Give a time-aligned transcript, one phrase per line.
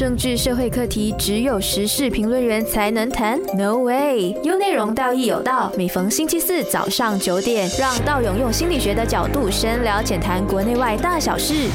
[0.00, 4.34] 政治社会课题只有时事评论员才能谈？No way！
[4.42, 5.70] 有内容，道义有道。
[5.76, 11.68] 每逢星期四早上九点，让道勇用心理学的角度深聊浅谈国内外大小事。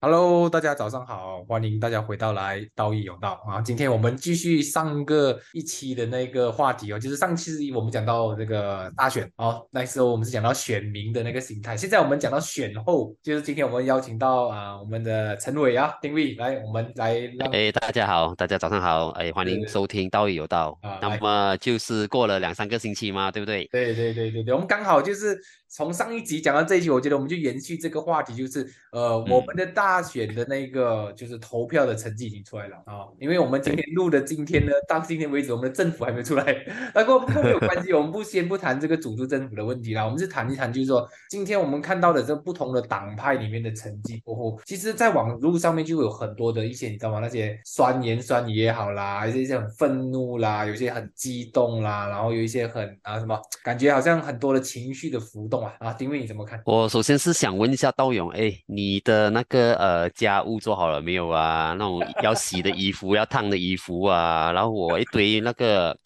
[0.00, 3.60] Hello，大家早上好，欢迎大家回到来道义有道啊！
[3.60, 20.90] 今天我们继续上个一期的那个话题哦，就是上期我们讲到这个大选哦，那时候我们是讲到选民的那个心态，现在我们讲到选后，就是今天我们邀请到啊我们的陈伟啊丁伟来，我们来让哎，大家好，大家早上好，哎，欢迎收听《道义有道啊》。
[21.02, 23.66] 那么就是过了两三个星期嘛，对不对？
[23.72, 25.36] 对对对对对，我们刚好就是
[25.68, 36.54] 从上一集讲到这一集，我觉得我们就延续这个话题，就是呃，我们的大选的那个就是投票的成绩已经出来了啊、因为我们今天录的今天呢，到今天为止，我们的政府还没出来，
[36.94, 47.18] 不过不过没有关系，我们不先不谈这个主督政府的问题啦，我们是谈一谈，就是说今天我们看到的这不同的党派里面的成绩过后，其实在网络上面就有很多的一些你知道吗？
[47.20, 56.60] 那些酸言酸语也好啦，有一些很愤怒啦，有些很激动啦，然后有一些很啊什么，感觉好像很多的情绪的浮动啊啊，丁威你怎么看？
[56.64, 61.74] 我首先是想问一下道勇，哎，你的那个呃家务做好了没有啊？
[61.78, 65.96] 那种要洗的衣服、要烫的衣服啊，然后我一堆那个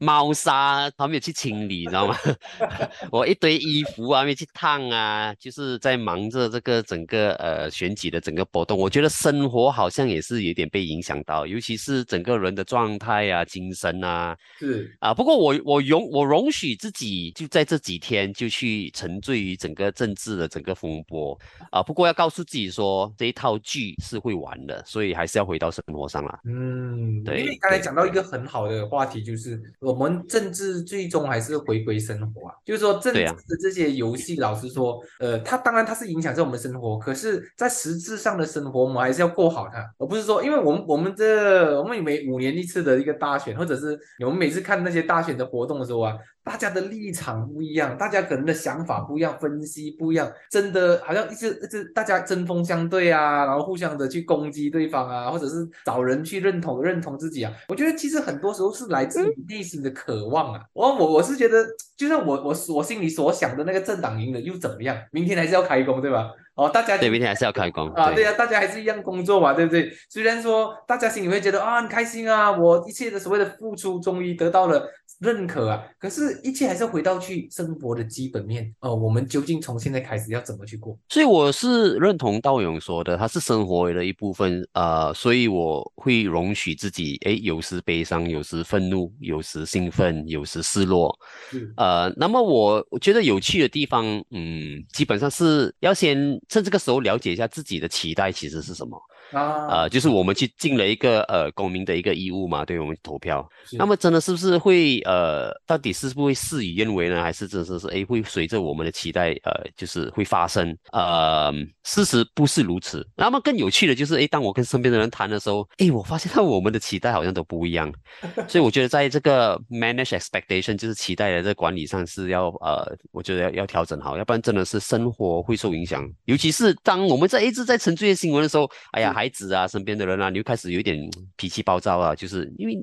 [0.00, 2.16] 猫砂还没有去清理， 你知道吗？
[3.12, 8.78] 我一堆衣服啊没去烫啊，就是在忙着这个整个呃选举的整个波动。
[8.78, 14.34] 我觉得生活好像也是有点被影响到，尤其是整个人的状态啊、精神啊。
[14.58, 21.38] 是啊，不过我我容我容许自己就在这几天就去沉醉于整个政治的整个风波
[21.70, 26.40] 啊，不过要告诉自己说这一套剧是会玩的，所以还是要回到生活上啦。
[26.44, 29.60] 嗯，对因为你刚才对讲到一个很好的话题，就是
[29.90, 32.54] 我们政治最终还是回归生活啊。
[32.64, 57.52] 就是说政治的这些游戏，老实说，呃，它当然它是影响着我们生活，可是，在实质上的生活，我们还是要过好它，而不是说，因为我们我们这我们每五年一次的一个大选，或者是我们每次看那些大选的活动的时候啊，大家的立场不一样，大家可能的想法不一样，分析不一样，真的好像一直一直大家针锋相对啊，然后互相的去攻击对方啊，或者是找人去认同认同自己啊。
[57.68, 60.62] 我觉得其实很多时候是来自于内心的渴望啊。
[60.72, 61.64] 我我我是觉得，
[61.96, 64.96] 就算我我我心里所想的那个政党赢了又怎么样？
[65.12, 66.30] 明天还是要开工，对吧？
[66.60, 67.88] 哦，大家对，明天还是要开工。
[67.92, 69.90] 啊，对呀、大家还是一样工作嘛，对不对？
[70.08, 74.86] 虽然说大家心里会觉得啊很开心啊，我一切的所谓的付出终于得到了
[75.20, 78.94] 认可啊，可是，一切还是要回到去生活的基本面哦。
[78.94, 80.98] 我们究竟从现在开始要怎么去过？
[81.08, 91.16] 所以我是认同道勇说的，它是生活的一部分，呃，所以我会容许自己，诶，有时悲伤，有时愤怒，有时兴奋，有时失落，
[91.50, 99.00] 是呃，那么我我觉得有趣的地方，嗯，基本上是要先趁这个时候了解一下自己的期待其实是什么，
[99.32, 107.22] 啊，呃，就是我们去尽了一个呃公民的一个义务嘛，对我们投票，那么真的是不是会呃，到底是不是会事与愿违呢？
[107.22, 110.76] 还是真的是诶会随着我们的期待呃，就是会发生？
[110.92, 111.52] 呃，
[111.84, 113.06] 事实不是如此。
[113.16, 117.92] 那么更有趣的就是，诶，当我跟身边的人谈的时候，诶，我发现到我们的期待好像都不一样。
[118.48, 126.08] 所以我觉得在这个 manage expectation 就是期待的这个管理上是要呃，我觉得要要调整好，要不然真的是生活会受影响。
[126.24, 132.74] 尤其是当我们在一直在沉醉的新闻的时候，哎呀，孩子啊，身边的人啊，你就开始有一点嗯 脾气暴躁啊，就是因为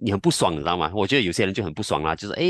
[0.00, 0.92] 你很不爽，你知道吗？
[0.94, 2.44] 我觉得有些人就很不爽啦，就是哎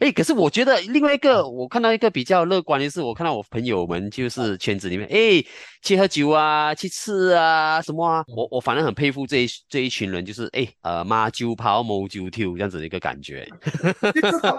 [0.00, 5.42] 哎，可是我觉得另外一个我看到一个比较乐观的是，我看到我朋友们就是圈子里面，哎，
[5.80, 13.48] 去喝酒啊，去吃啊，什么啊，我我反正很佩服这一这一群人，就是哎呃马酒跑某酒跳这样子的一个感觉。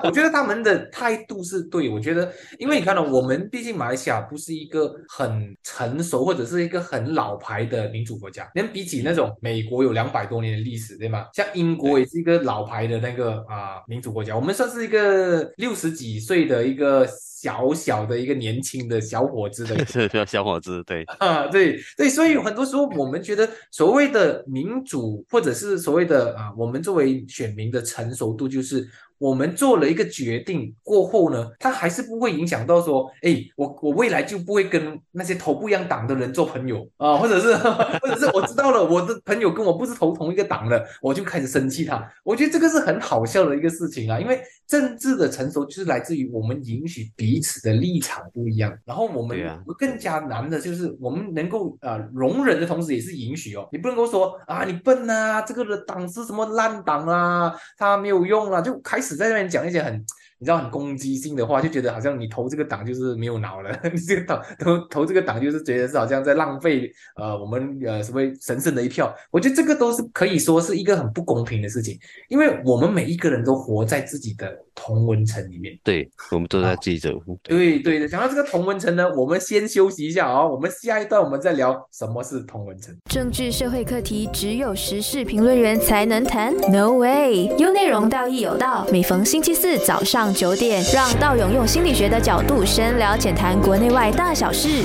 [0.04, 11.28] 我觉得他们的态度是对，我觉得，因为你看到、我们毕竟马来西亚不是一个很成熟或者是一个很老牌的民主国家，连比起那种美国有两百多年的历史，对吗？
[11.34, 28.88] 像英国也是一个老牌的那个啊、民主国家，我们算是一个六十几岁的一个小小的一个年轻的小伙子的 是是小伙子，对， 啊，对对，所以很多时候我们觉得所谓的民主，或者是所谓的啊，我们作为选民的成熟度，就是
[29.18, 37.56] 我们做了一个决定过后呢，他还是不会影响到说，哎，我我未来就不会跟那些投不一样党的人做朋友啊，或者是
[38.02, 42.06] 或者是我知道了我的朋友跟我不是投同一个党的，我就开始生气他。
[42.24, 49.38] 我觉得这个是很好笑的一个事情啊，因为政治的成熟就是来自于我们允许彼此的立场不一样，然后我们
[49.78, 60.04] 更加难的就是我们能够呃容忍的同时也是允许哦，你不能够说啊你笨啊，这个的党是什么烂党啊，他没有用啊，就开始在那边讲一些很
[60.40, 69.14] 你知道很攻击性的话，就觉得好像你投这个党就是没有脑了， 你这个党投投这个党就是觉得是好像在浪费呃我们呃所谓神圣的一票。
[69.32, 71.98] 我觉得这个都是可以说是一个很不公平的事情，
[72.30, 75.78] 因为我们每一个人都活在自己的同温层里面。
[75.84, 77.12] 对，我们都在记着。
[77.44, 82.96] 对对的，讲到这个同温层呢，我们先休息一下啊，我们下一段我们再聊什么是同温层。
[83.10, 94.84] 政治社会课题只有时事评论员才能谈？No way，有内容道义有道，每逢星期四早上九点，让道勇用心理学的角度深聊浅谈国内外大小事。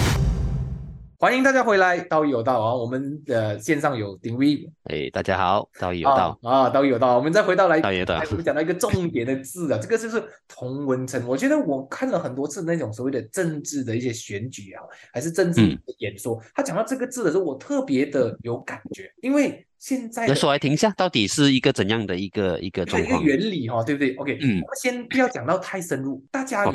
[1.21, 2.73] 欢迎大家回来，道义有道啊！
[2.73, 7.17] 我们的线上有丁威，哎，大家好，道义有道啊，道义有道。
[7.17, 8.23] 我们再回到来，道义有道。
[8.31, 11.21] 我们讲到一个重点的字啊，这个就是同文层。
[11.27, 14.83] 我觉得我看了很多次那种所谓的政治的一些选举啊，
[15.13, 15.61] 还是政治
[15.99, 19.67] 演说，他讲到这个字的时候，我特别的有感觉，因为。
[19.79, 23.23] 现在说来听一下，到底是一个怎样的一个一个状况？
[23.23, 26.21] 一个原理哈，对不对？OK，嗯，我们先不要讲到太深入。
[26.33, 26.73] 大家有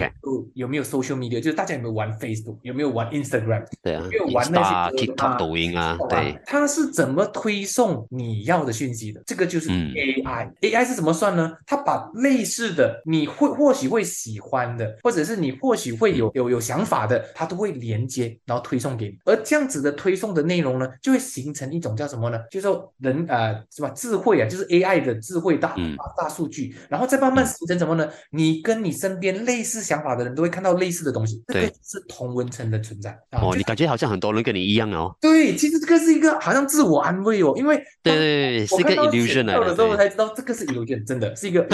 [0.54, 1.42] 有没有 social media？
[1.42, 2.58] 就是大家有没有玩 Facebook？
[2.62, 3.66] 有没有玩 Instagram？
[3.82, 5.98] 对啊，有没有玩那些 TikTok、抖音啊？
[6.10, 9.22] 对，它是怎么推送你要的讯息的？
[9.26, 10.50] 这个就是 AI。
[10.62, 11.52] AI 是怎么算呢？
[11.66, 19.18] 它把类似的你会或许会喜欢的，或者是你或许会有有有想法的，它都会连接，然后推送给你。
[19.26, 22.40] 而这样子的推送的内容呢，就会形成一种叫什么呢？
[22.50, 22.93] 就是说。
[23.00, 23.90] 人呃是吧？
[23.90, 25.76] 智慧啊，就是 AI 的智慧大
[26.18, 28.10] 大数据，然后再慢慢形成什么呢？
[28.32, 33.18] 你跟你身边类似想法的人都会看到类似的东西，这个是同文层的存在。
[33.32, 35.16] 哦，你感觉好像很多人跟你一样哦。
[35.20, 39.66] 对，其实这个是一个好像自我安慰哦，因为对对对，是一个 illusion 来的。
[39.66, 41.68] 的时候才知道这个是 illusion，真的是一个。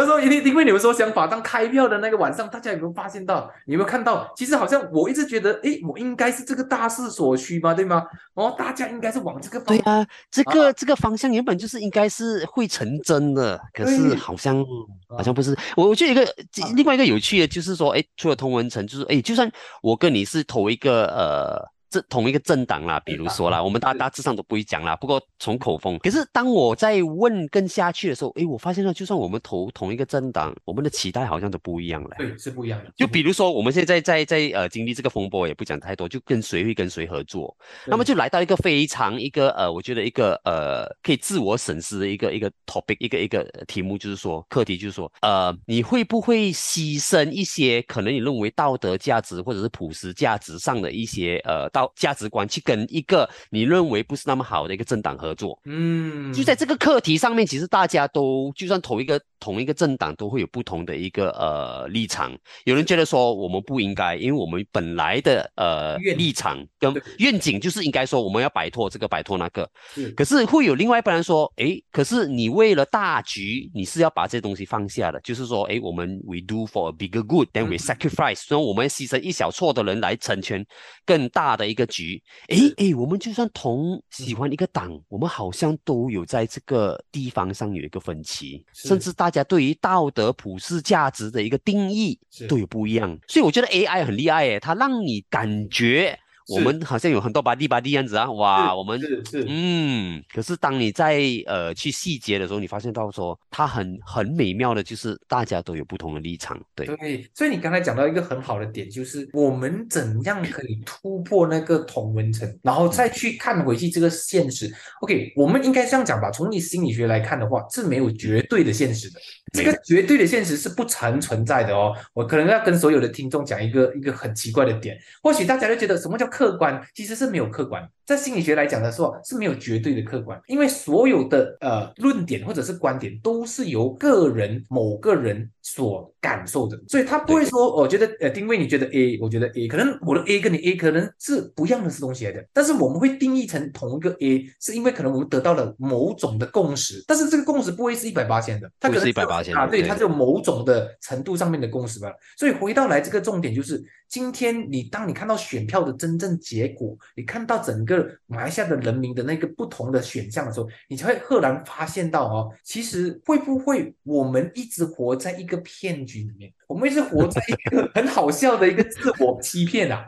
[0.00, 3.50] 有时候一定因为你们说想法，当开票的那个晚上，大家有没有发现到？
[3.66, 4.32] 有没有看到？
[4.34, 8.02] 其实好像我一直觉得，哎，我应该是这个大势所趋嘛，对吗？
[8.32, 14.64] 哦，大家应该是往这个方对啊，这个这个方向原本就是应该是会成真的，可是好像
[15.06, 15.54] 好像不是。
[15.76, 16.34] 我我觉得一个
[16.74, 19.50] 另外一个有趣的，就是说，哎，除了通文层，就是哎，就算
[19.82, 21.79] 我跟你是同一个呃。
[21.90, 24.94] 这同一个政党啦，比如说啦，我们大大致上都不会讲啦。
[24.94, 32.10] 不过从口风，可是当我在问更下去的时候，诶，我发现了，就算我们投同一个政党，我们的期待好像都不一样了。
[32.16, 32.92] 对，是不一样的。
[32.96, 37.56] 就比如说，我们现在在在呃经历这个风波，也不讲太多，就跟谁会跟谁合作，
[37.86, 51.79] 那么就来到一个非常一个呃，我觉得一个呃可以自我审视的一个一个 topic，一个一个题目，就是说课题，就是说呃，你会不会牺牲一些可能你认为道德价值或者是普世价值上的一些呃道。
[51.94, 59.20] 价值观去跟一个你认为不是那么好的一个政党合作，嗯，就在这个课题上面，其实大家都就算同一个。
[59.40, 62.30] 同一个政党都会有不同的一个呃立场，
[62.64, 69.66] 有人觉得说我们不应该，因为我们本来的呃立场跟愿景就是应该说我们要摆脱这个摆脱那个，
[70.14, 80.62] 可是会有另外一帮人说，哎，可是你为了大局，你是要把这些东西放下的，就是说，哎，我们 we do for a bigger good，then we sacrifice，所以我们牺牲一小撮的人来成全
[81.06, 89.30] 更大的一个局，哎哎，我们就算同喜欢一个党，我们好像都有在这个地方上有一个分歧，甚至大。
[89.30, 92.18] 大家对于道德普世价值的一个定义
[92.48, 96.18] 都有不一样，所以我觉得 AI 很厉害诶，它让你感觉。
[96.48, 114.72] 我们好像有很多巴蒂巴蒂样子啊，哇，我们是是嗯，可是当你在呃去细节的时候，你发现到说它很很美妙的，就是大家都有不同的立场，对对，所以你刚才讲到一个很好的点，就是我们怎样可以突破那个同文层，然后再去看回去这个现实。
[115.02, 119.20] OK，我们应该这样讲吧，从你心理学来看的话，是没有绝对的现实的，
[119.52, 121.94] 这个绝对的现实是不曾存在的哦。
[122.14, 126.29] 我可能要跟所有的听众讲一个一个很奇怪的点，或许大家都觉得什么叫。
[126.30, 152.12] 客观其实是没有客观，在心理学来讲的时候是没有绝对的客观，因为所有的呃论点或者是观点都是由个人某个人所感受的，所以他不会说我觉得呃定位你觉得 A，我觉得 A，可能我的 A 跟你 A 可能是不一样的是东西来的，但是我们会定义成同一个 A，是因为可能我们得到了某种的共识，但是这个共识不会是一百八千的，它可能是一百八千啊，对，它就某种的程度上面的共识吧。
[152.36, 166.52] 所以回到来这个重点就是，今天你当你看到选票的真正结果，你看到整个马来西亚的人民的那个不同的选项的时候，你才会赫然发现到哦，其实会不会我们一直活在一个骗局里面？
[166.66, 170.06] 我们一直活在一个很好笑的一个自我欺骗啊，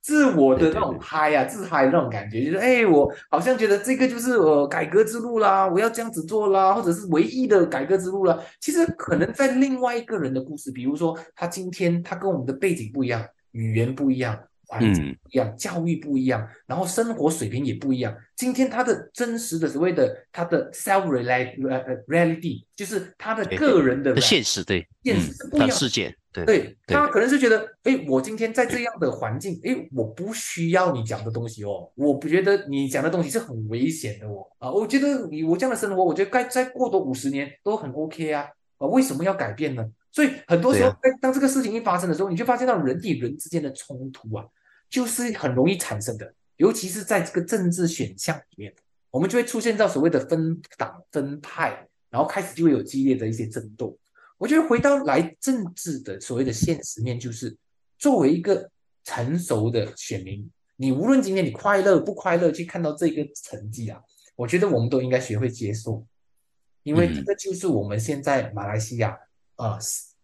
[0.00, 8.38] 自我的那种嗨啊，自嗨那种感觉，就是哎，我好像觉得这个就是呃改革之路啦，我要这样子做啦，或者是唯一的改革之路啦。
[8.60, 14.38] 其实可能在另外一个人的故事，比如说他今天他跟我们的背景不一样，语言不一样。
[14.66, 15.16] 环境嗯。
[15.22, 18.14] 不一样，教育不一样，然后生活水平也不一样。
[18.36, 21.06] 今天他的真实的所谓的他的 self
[22.06, 25.74] reality 就是他的个人的的现实对，现实是不一样的。
[25.74, 26.96] 世界对对对。
[26.96, 39.88] 他可能是觉得，哎，我今天在这样的环境，哎，我不需要你讲的东西哦，我不觉得你讲的东西是很危险的哦，啊，我觉得你我这样的生活，我觉得该再过多五十年都很 OK 啊，啊，为什么要改变呢？
[40.14, 44.46] 所以很多时候，当这个事情一发生的时候，你就发现到人与人之间的冲突啊，
[44.88, 48.72] 就是很容易产生的，尤其是在这个政治选项里面，
[49.10, 53.98] 我们就会出现到所谓的分党分派，然后开始就会有激烈的一些争斗。
[54.38, 57.56] 我觉得回到来政治的所谓的现实面，就是
[57.98, 58.70] 作为一个
[59.02, 64.00] 成熟的选民，你无论今天你快乐不快乐，去看到这个成绩啊，
[64.36, 66.06] 我觉得我们都应该学会接受，
[66.84, 69.18] 因为这个就是我们现在马来西亚
[69.56, 69.78] 呃，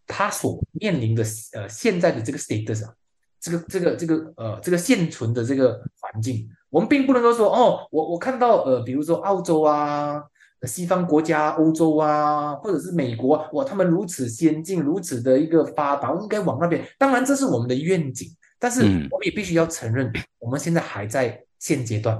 [0.06, 2.92] 他所面临的呃现在的这个 status 啊，
[3.40, 10.22] 这个这个这个呃这个现存的这个环境，我们并不能够说哦，我我看到呃，比如说澳洲啊。
[10.64, 16.86] 西方国家、欧洲啊，或者是美国啊，哇，他们如此先进，如此的一个发达，应该往那边。
[16.98, 22.14] 当然，这是我们的愿景，但是嗯我们也必须要承认，我们现在还在现阶段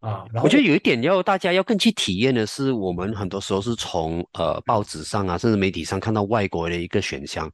[0.00, 0.24] 啊。
[0.32, 7.50] 然后我觉得有一点要大家要更去体验的是，我们很多时候是从呃报纸上啊，甚至媒体上看到外国的一个选项。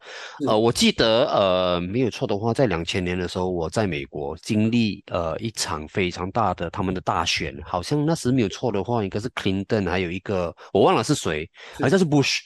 [0.47, 11.49] 呃，我记得呃没有错的话，在两千年的时候，我在美国经历呃一场非常大的他们的大选，好像那时没有错的话，应该是 Clinton，还有一个我忘了是谁，
[11.81, 12.39] 好像是 Bush。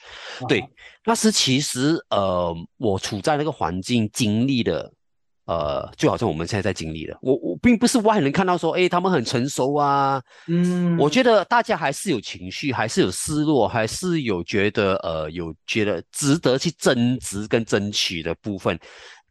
[0.47, 0.67] 对啊，
[1.05, 4.91] 那时其实呃我处在那个环境经历的。
[5.49, 18.77] 呃，就好像我们现在在经历的，我我并不是外人看到说，哎，他们很成熟啊，嗯，我觉得大家还是有情绪，还是有失落，还是有觉得呃有觉得值得去争执跟争取的部分。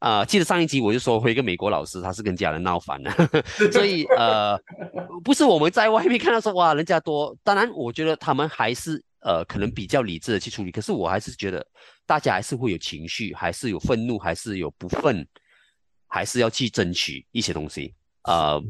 [0.01, 3.13] 啊、记得上一集我就说回一个美国老师，他是跟家人闹翻了，
[3.71, 4.59] 所以呃，
[5.23, 11.65] 不是我们在外面看到说哇人家多，当然我觉得他们还是呃可能比较理智的去处理，可是我还是觉得
[12.07, 15.25] 大家还是会有情绪，还是有愤怒，还是有不忿，
[16.09, 17.95] 还是要去争取一些东西。
[18.25, 18.61] 呃，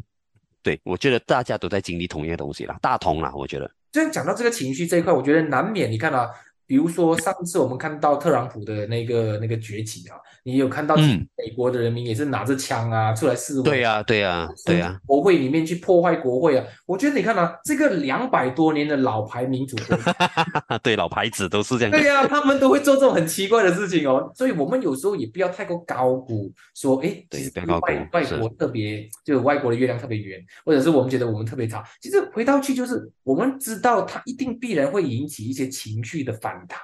[0.62, 3.71] 对，我觉得大家都在经历同一个东西了，大同啦，我觉得。
[3.90, 5.90] 就讲到这个情绪这一块，我觉得难免。
[5.90, 6.28] 你看啊，
[6.69, 16.65] 比如说上次我们看到特朗普的那个那个崛起啊，你有看到嗯美国的人民也是拿着枪啊出来示威，对呀、对呀、对呀、国会里面去破坏国会啊。
[16.85, 22.09] 我觉得你看啊，这个两百多年的老牌民主国家， 对，老牌子都是这样对的。
[22.09, 24.31] 呀、他们都会做这种很奇怪的事情哦。
[24.35, 31.83] 所以我们有时候也不要太过高估，说哎，对其实外外国特别，就外国的月亮特别圆，或者是我们觉得我们特别差。
[32.03, 36.81] 其实回到去就是，我们知道它一定必然会引起一些情绪的反弹，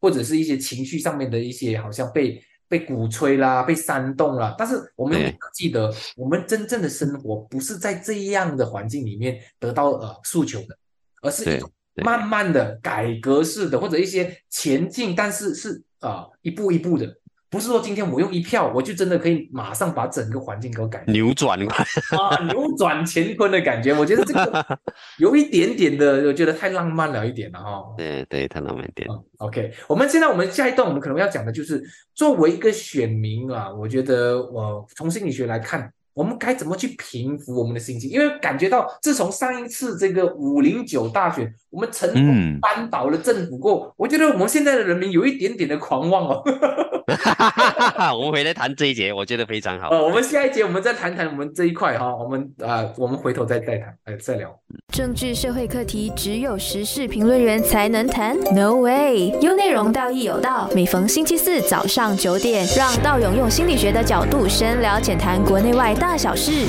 [0.00, 2.42] 或者是一些情绪上面的一些好像被。
[2.68, 10.78] 被鼓吹啦，被煽动啦，但是我们记得，我们真正的生活不是在这样的环境里面得到呃诉求的，
[11.20, 17.14] 而是一种慢慢的改革式的，或者一些前进，但是是啊、一步一步的，
[17.52, 21.60] 不是说今天我用一票，我就真的可以马上把整个环境给我改变扭转，
[22.16, 23.92] 啊，扭转乾坤的感觉。
[23.92, 24.66] 我觉得这个
[25.20, 29.06] 有一点点的，我觉得太浪漫了一点了哈、对对，太浪漫一点。
[29.10, 38.08] 嗯，OK，我们现在我们下一段我们可能要讲的就是，作为一个选民啊，我觉得我、从心理学来看，我们该怎么去平复我们的心情？
[38.08, 46.42] 因为感觉到自从上一次这个五零九大选，我们成功嗯扳倒了政府过后，我觉得我们现在的人民有一点点的狂妄哦。
[48.16, 49.88] 我们回来谈这一节，我觉得非常好。
[49.88, 54.54] 呃，我们下一节我们再谈谈我们这一块哈，我们啊、我们回头再再谈，哎，再聊。
[54.92, 59.30] 政治社会课题只有时事评论员才能谈，No way！
[59.40, 60.68] 有内容，道义有道。
[60.74, 66.66] 每逢星期四早上九点，让道勇用心理学的角度深聊浅谈国内外大小事。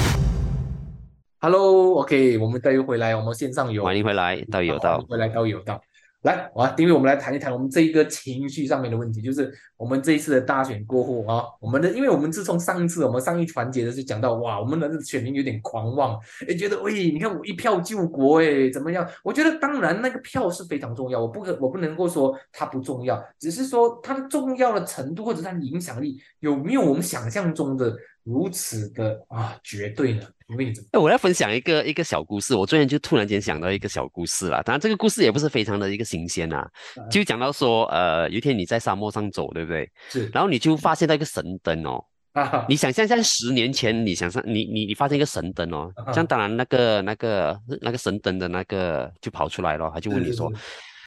[1.40, 5.04] Hello，OK，、我们再又回来，我们线上有欢迎回来，道义有道。
[5.10, 5.82] 回来道有道。
[6.24, 19.06] 来，啊，丁伟，我们来谈一谈我们这一个情绪上面的问题，就是我们这一次的大选过后啊，我们的，因为我们自从上一次我们上一环节的是讲到，哇，我们的选民有点狂妄，哎，觉得，喂，你看我一票救国，哎，怎么样？
[19.22, 30.26] 我觉得当然那个票是非常重要，我不可，我不能够说它不重要，只是说它的重要的程度或者它的影响力有没有我们想象中的如此的啊绝对呢？
[30.50, 30.90] 因为你怎么？
[30.94, 32.56] 哎，我来分享一个一个小故事。
[32.56, 36.66] 我昨天就突然间想到一个小故事啦，当然这个故事也不是非常的一个新鲜呐，
[36.98, 39.90] 嗯就讲到说，呃，有一天你在沙漠上走，对不对？
[40.10, 40.30] 是。
[40.34, 42.04] 然后你就发现到一个神灯哦，
[42.34, 50.52] 啊哈，你想象在十年前，你想象你你你发现一个神灯哦，啊这样当然那个那个那个神灯的那个就跑出来了，他就问你说，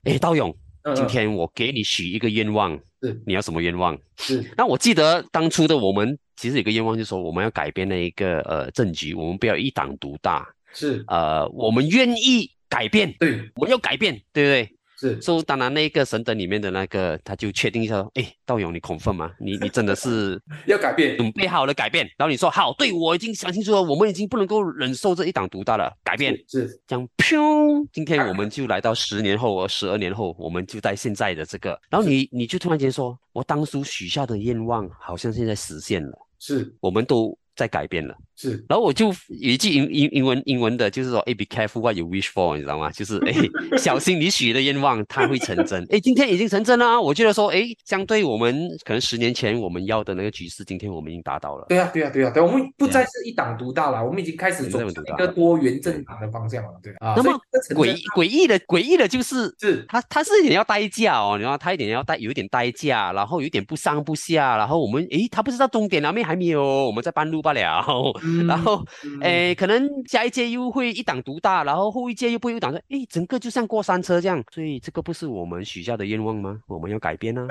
[0.04, 0.54] 哎，道勇，
[0.94, 2.78] 今天我给你许一个愿望，
[3.26, 3.96] 你要什么愿望？
[4.18, 4.44] 是。
[4.56, 14.72] 那我记得当初的我们其实有个愿望，就是说我们要改变那一个呃政局，我们不要一党独大，是，呃，我们愿意改变，对，我们要改变，对不对？
[14.98, 19.30] 是所以当然那个神灯里面的那个，他就确定一下说，哎，道勇你 confirm 吗？
[19.38, 22.08] 你你真的是 要改变，准备好了改变？
[22.16, 26.34] 然后你说好，对我已经想清楚了，我们已经不能够忍受这一党独大了，改变。
[26.48, 27.86] 是这样，砰！
[27.92, 38.16] 今天我们就来到十年后和十二年后，我们就在现在的这个，然后你你就突然间说，我当初许下的愿望好像现在实现了，是我们都在改变了。
[38.36, 42.90] 是，然后我就有一句英英英文英文的，就是说，哎，be careful what you wish for，你知道吗？
[42.90, 43.32] 就是 哎，
[43.78, 45.82] 小心你许的愿望它会成真。
[45.90, 47.00] 哎，今天已经成真了啊！
[47.00, 51.64] 我觉得说，哎，相对我们可能十年前我们要的那个局势，今天我们已经达到了。
[51.68, 57.14] 对啊对啊对啊对，我们不再是一党独大了，我们已经开始走向一个多元政党的方向了，对啊。
[57.16, 57.32] 那么
[57.70, 67.82] 诡真诡异的诡异的就是，是它它是一点要代价哦，然后它一点要代有一点代价，然后有一点不上不下，然后我们诶，它不知道终点了没还没有，我们在半路罢了。
[68.26, 76.58] 嗯然后嗯诶，可能下一届又会一党独大，然后后一届又不会一党独，诶，整个就像过山车这样，所以这个不是我们许下的愿望吗？
[76.66, 77.46] 我们要改变啊。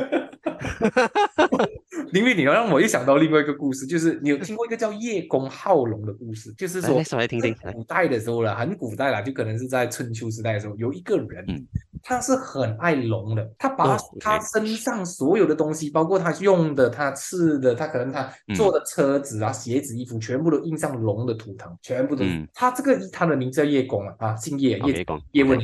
[2.14, 11.66] 因为，你要让我又想到另外一个故事，就是你有听过一个叫叶公好龙的故事，就是说来来听听古代的时候了，很古代了，就可能是在春秋时代的时候，有一个人，嗯
[12.08, 22.24] 他是很爱龙的，他把哦他身上所有的东西，包括他用的、他吃的、他可能他嗯坐的车子啊、鞋子、衣服，全部都印上龙的图腾，全部都。
[22.24, 25.60] 嗯他这个他的名字叫叶公啊，啊，姓叶，叶讲叶问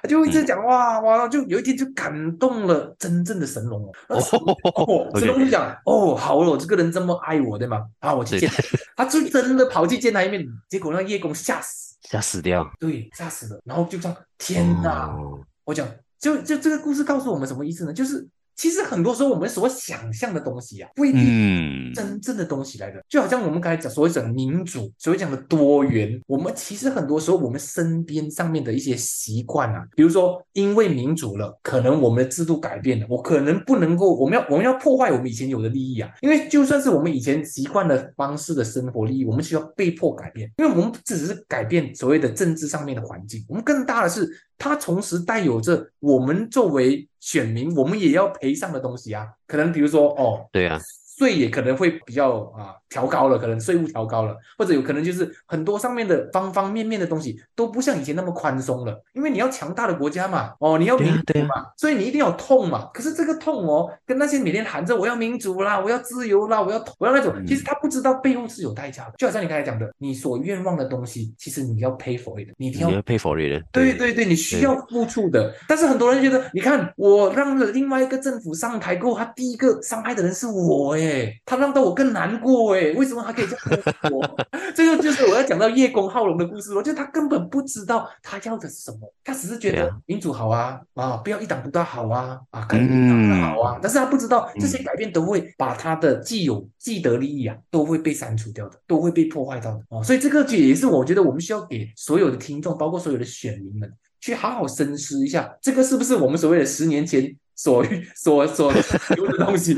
[0.00, 4.18] 他就一直讲哇哇，就有一天就感动了真正的神龙哦。
[4.20, 7.84] 神龙 就讲哦，好了，这个人这么爱我，对吗？
[8.00, 12.66] 啊，我去见他，他就真的跑去见他一面，结果让叶公吓死，吓死掉。
[12.80, 15.08] 对，吓死了，然后就这样，天哪！
[15.08, 15.88] 哦我讲，
[16.18, 17.92] 就就这个故事告诉我们什么意思呢？
[17.92, 44.28] 就是其实很多时候我们所想象的东西啊，不一定，真正的东西来的，就好像我们刚才讲所谓讲的民主，所谓讲的多元，我们其实很多时候我们身边上面的一些习惯啊，比如说因为民主了，可能我们的制度改变了，我可能不能够，我们要我们要破坏我们以前有的利益啊，因为就算是我们以前习惯的方式的生活利益，我们需要被迫改变，因为我们不只是改变所谓的政治上面的环境，我们更大的是
[44.58, 50.46] 它同时带有着我们作为选民，我们也要赔上的东西啊，可能比如说哦。
[50.52, 50.78] 对啊，
[51.18, 62.88] 税也可能会比较啊调高了，可能税务调高了，或者有可能就是很多上面的方方面面的东西都不像以前那么宽松了，因为你要强大的国家嘛，哦，你要民主嘛，所以你一定要有痛嘛。
[62.92, 69.12] 可是这个痛哦，跟那些每天喊着我要民主啦，我要自由啦，我要我要那种，嗯其实他不知道背后是有代价的。
[69.18, 73.66] 就好像你刚才讲的，你所愿望的东西，其实你要 pay for it，你一定要你要 pay for it 的。
[73.70, 75.54] 对对对，你需要付出的。
[75.68, 84.38] 但是很多人觉得，你看我让了另外一个政府上台过后，他第一个伤害的人是我，诶，他让到我更难过，诶，为什么他可以这样对我？
[84.74, 103.92] 这个就是我要讲到叶公好龙的故事，我觉得他根本不知道他要的是什么，他只是觉得民主好啊，啊，不要一党独大好啊，啊，改变党的好啊，但是他不知道这些改变都会把他的既有既得利益啊，都会被删除掉的，都会被破坏到的哦，所以这个就也是我觉得我们需要给所有的听众，包括所有的选民们。
[104.24, 107.84] 去好好深思一下，这个是不是我们所谓的十年前所
[108.16, 108.72] 所所
[109.16, 109.72] 有的东西，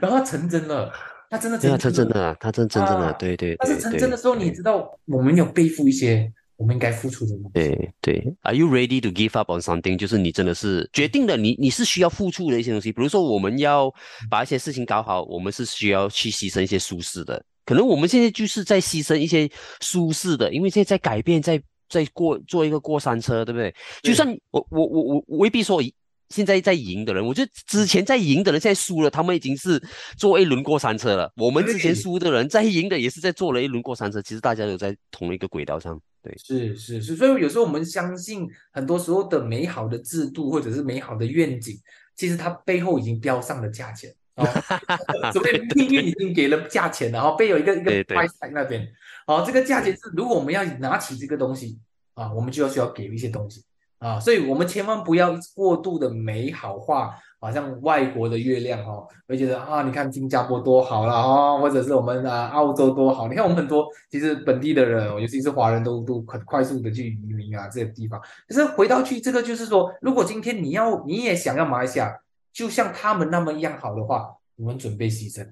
[0.00, 0.90] 然后成真了，
[1.28, 7.50] 他真的成真的啊，他真真正的，啊对对但是成真的时候，你知道我们有背负一些我们应该付出的东西。
[7.52, 9.98] 对对，Are you ready to give up on something？
[9.98, 13.92] 就是你真的是决定了你你是需要付出的一些东西，比如说我们要
[14.30, 17.44] 把一些事情搞好，我们是需要去牺牲一些舒适的。
[17.66, 23.74] 可能我们现在就是在牺牲一些舒适的，因为现在在改变，在在过做一个过山车，对不对？
[24.02, 25.82] 就算我我我我我未必说
[26.28, 29.80] 现在在赢的人，我觉得之前在赢的人现在输了，他们已经是
[30.16, 31.32] 做一轮过山车了。
[31.36, 36.00] 我们之前输的人在赢的也是在坐了一轮过山车，其实大家都在同一个轨道上。
[36.22, 41.78] 对，是是是，所以有时候我们相信很多时候的美好的制度或者是美好的愿景，
[42.16, 44.12] 其实它背后已经标上了价钱。
[44.34, 44.44] 哦，
[45.32, 48.86] 所以命运已经给了价钱了，然后背有一个一 个对对 price tag 那边，
[49.26, 51.78] 哦，这个价钱是如果我们要拿起这个东西
[52.12, 53.64] 啊，我们就要需要给一些东西
[53.98, 72.16] 啊，所以我们千万不要过度的美好化，好像外国的月亮哦，会觉得啊，你看新加坡多好啦啊，或者是我们啊澳洲多好，你看我们很多其实本地的人，尤其是华人都都很快速的去移民啊这些地方，可是回到去这个就是说，如果今天你要你也想要马来西亚。
[72.56, 75.46] 就像他们那么一样好的话，我们准备牺牲，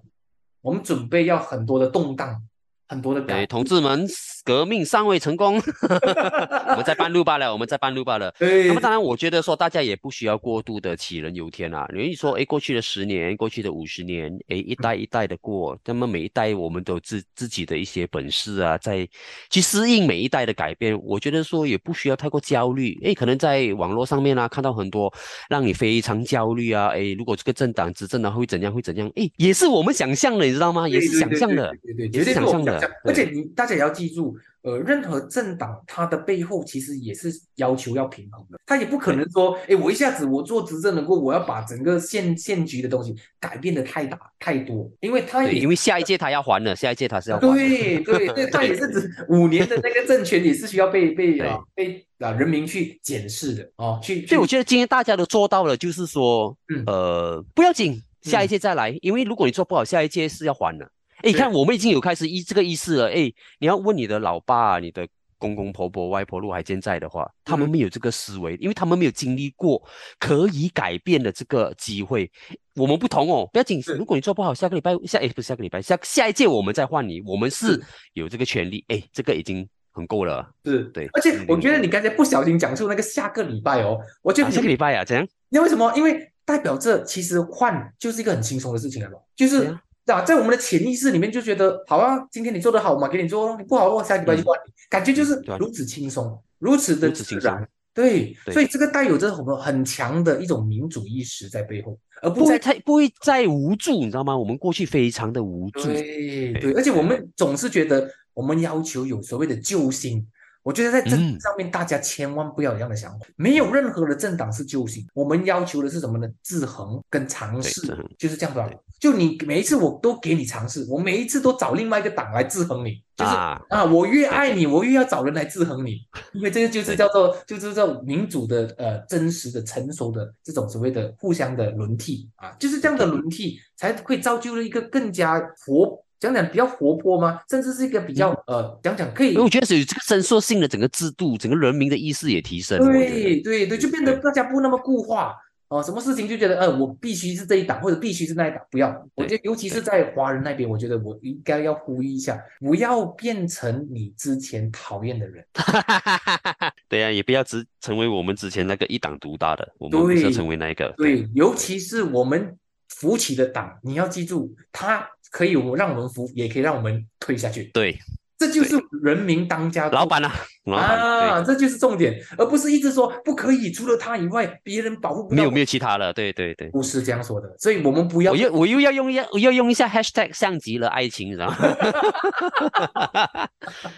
[0.63, 2.41] 我们准备要很多的动荡，
[2.89, 4.09] 很多的改对，同志们，
[4.45, 5.57] 革命尚未成功，
[6.69, 8.31] 我们在半路罢了，我们在半路罢了。
[8.39, 11.89] 对，那么当然，我觉得说大家也不需要过度的杞人忧天啊。
[11.93, 19.09] 因为说，哎，过去的十年，过去的五十年，哎，一代一代的过，那么每一代我们都自自己的一些本事啊，在
[19.49, 20.95] 去适应每一代的改变。
[21.03, 23.01] 我觉得说也不需要太过焦虑。
[23.03, 25.11] 哎，可能在网络上面啊，看到很多
[25.49, 26.89] 让你非常焦虑啊。
[26.89, 28.71] 哎，如果这个政党执政了会怎样？
[28.71, 29.11] 会怎样？
[29.17, 30.87] 哎，也是我们想象的，你知道吗？
[30.87, 32.79] 也是想象的，对对，绝对想象的。
[33.05, 34.34] 而且你大家也要记住。
[34.65, 54.27] 呃，任何政党它的背后其实也是要求要平衡的，他也不可能说，哎，我一下子我做执政能够，我要把整个县县局的东西改变的太大太多，因为他也因为下一届他要还了，下一届他是要对对对， 他也是指五年的那个政权也是需要被 被啊被啊人民去检视的哦，去。
[54.27, 60.91] 所以我觉得今天大家都做到了，就是说，呃，不要紧，下一届再来，因为如果你做不好，下一届是要还的。
[61.25, 63.09] 哎，看我们已经有开始意这个意思了。
[63.09, 65.09] 哎，你要问你的老爸、你的
[65.39, 69.83] 公公婆婆、外婆，如果还健在的话，他们没有这个思维，因为他们没有经历过
[70.19, 72.31] 可以改变的这个机会。
[72.75, 73.83] 我们不同哦，不要紧。
[73.97, 77.83] 如果你做不好，下个礼拜下哎不是下个礼拜下下一届我们再换你，我们是
[78.13, 78.85] 有这个权利。
[78.89, 80.47] 哎，这个已经很够了。
[80.67, 85.27] 是对，而且我觉得你刚才不小心讲出那个下个礼拜哦，我觉得下个礼拜啊，怎样？
[85.49, 85.91] 因为什么？
[85.97, 89.75] 因为代表这其实换就是一个很轻松的事情了嘛，就是。
[90.07, 94.73] 啊，在我们的潜意识里面就觉得好啊，今天你做的好嘛，给你做；你不好，我下礼拜就换你。
[94.91, 97.67] 感觉就是如此轻松，如此的自然。
[97.95, 104.37] 对，所以这个带有着很很强的一种民主意识在背后，而不会太不会再无助，你知道吗？
[104.37, 105.85] 我们过去非常的无助。
[105.85, 110.27] 对对，而且我们总是觉得我们要求有所谓的救星。
[110.65, 113.27] 我觉得在政治上面，大家千万不要有这样的想法。
[113.37, 116.27] 没有任何的政党是救星，我们要求的是什么呢？
[116.43, 117.83] 制衡跟尝试，
[118.19, 118.69] 就是这样的。
[118.99, 125.99] 就你每一次我都给你尝试，我每一次都找另外一个党来制衡你，就是啊，我越爱你，我越要找人来制衡你，
[126.33, 136.03] 因为这个就是叫做就是这种民主的呃真实的成熟的这种所谓的互相的轮替啊，就是这样的轮替才会造就了一个更加活。
[136.25, 137.39] 讲讲比较活泼吗？
[137.51, 139.37] 甚至是一个比较呃，讲讲可以。
[139.37, 142.79] 我觉得是有这个伸缩性的整个制度，整个人民的意识也提升。
[142.79, 145.35] 对对对，就变得大家不那么固化
[145.69, 145.83] 哦。
[145.83, 149.07] 什么事情就觉得呃，我必须是这一党，或者必须是那一党，不要。
[149.15, 155.45] 我觉得尤其是在华人那边，我觉得我应该要呼吁一下，不要变成你之前讨厌的人。
[156.89, 160.95] 对呀，也不要只成为我们之前那个一党独大的，我们不要成为那一个。
[160.97, 162.57] 对，尤其是我们
[162.89, 165.07] 扶起的党，你要记住他。
[165.35, 167.65] 可以我让我们服，也可以让我们退下去。
[167.73, 167.99] 对。
[168.37, 170.33] 这就是人民当家，老板啊，
[170.73, 181.57] 啊，这就是重点，而不是一直说不可以，除了他以外，别人保护不没有没有其他了，对对对，不是这样说的，所以我们不要，我又我又要用一我要用一下 hashtag 像极了爱情，知道吗？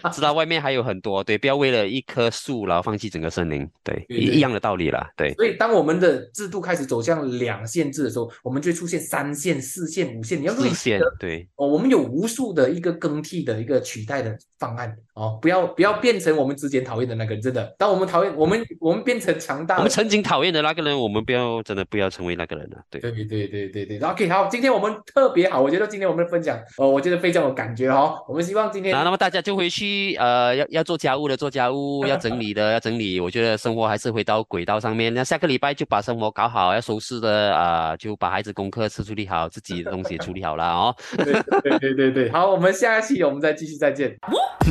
[0.13, 5.33] 知道外面还有很多，对，不要为了一棵树然后放弃整个森林，对，一样的道理啦，对。
[5.33, 14.26] 所以当我们的制度开始走向两线制的时候，我们就会出现三线、四线、五线，你要四线，对，哦，我们有无数的一个更替的一个取代的。
[14.59, 17.75] 方案哦，不要不要变成我们之前讨厌的那个人，真的。
[17.77, 22.77] 当我们讨厌我们我们变成强大，我们曾经讨厌的那个人，我们不要真的不要成为那个人了。
[22.89, 23.99] 对对对对对对。
[23.99, 28.17] OK，好，今天我们特别好，我觉得今天我们的分享，呃，我觉得非常有感觉哈。
[28.27, 33.19] 我们希望今天，那么大家就回去呃，要要做家务的做家务， 要整理的要整理。
[33.19, 35.13] 我觉得生活还是回到轨道上面。
[35.13, 40.95] 那下个礼拜就把生活搞好，要收拾的啊，就把孩子功课处理好，自己的东西处理好了哦。
[41.17, 44.16] 对对对对对，好，我们下一期我们再继续再见。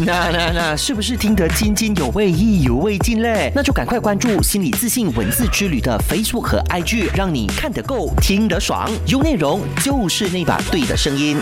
[0.04, 3.50] 那那那，是不是听得津津有味、意犹未尽嘞？
[3.54, 11.38] 那就赶快关注“心理自信文字之旅”的 Facebook 和 IG，让你看得够、听得爽，有内容就是那把对的声音。